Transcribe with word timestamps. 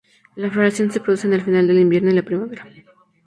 La 0.35 0.49
floración 0.49 0.89
se 0.89 0.99
produce 0.99 1.27
en 1.27 1.33
el 1.33 1.43
final 1.43 1.67
del 1.67 1.77
invierno 1.79 2.09
y 2.09 2.15
la 2.15 2.23
primavera. 2.23 2.67